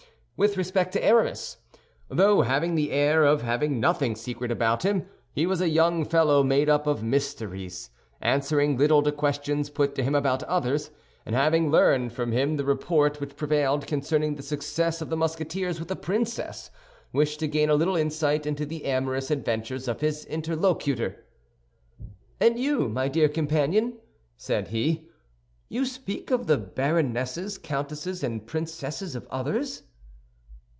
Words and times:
With 0.37 0.57
respect 0.57 0.91
to 0.93 1.05
Aramis, 1.05 1.57
though 2.09 2.41
having 2.41 2.73
the 2.73 2.89
air 2.89 3.23
of 3.23 3.43
having 3.43 3.79
nothing 3.79 4.15
secret 4.15 4.49
about 4.51 4.81
him, 4.81 5.05
he 5.31 5.45
was 5.45 5.61
a 5.61 5.69
young 5.69 6.03
fellow 6.03 6.41
made 6.41 6.67
up 6.67 6.87
of 6.87 7.03
mysteries, 7.03 7.91
answering 8.21 8.75
little 8.75 9.03
to 9.03 9.11
questions 9.11 9.69
put 9.69 9.93
to 9.93 10.03
him 10.03 10.15
about 10.15 10.41
others, 10.45 10.89
and 11.27 11.35
having 11.35 11.69
learned 11.69 12.11
from 12.11 12.31
him 12.31 12.57
the 12.57 12.65
report 12.65 13.21
which 13.21 13.35
prevailed 13.35 13.85
concerning 13.85 14.33
the 14.33 14.41
success 14.41 14.99
of 14.99 15.11
the 15.11 15.15
Musketeer 15.15 15.67
with 15.77 15.91
a 15.91 15.95
princess, 15.95 16.71
wished 17.13 17.39
to 17.41 17.47
gain 17.47 17.69
a 17.69 17.75
little 17.75 17.95
insight 17.95 18.47
into 18.47 18.65
the 18.65 18.85
amorous 18.85 19.29
adventures 19.29 19.87
of 19.87 20.01
his 20.01 20.25
interlocutor. 20.25 21.23
"And 22.39 22.57
you, 22.57 22.89
my 22.89 23.09
dear 23.09 23.29
companion," 23.29 23.99
said 24.37 24.69
he, 24.69 25.07
"you 25.69 25.85
speak 25.85 26.31
of 26.31 26.47
the 26.47 26.57
baronesses, 26.57 27.59
countesses, 27.59 28.23
and 28.23 28.47
princesses 28.47 29.13
of 29.13 29.27
others?" 29.29 29.83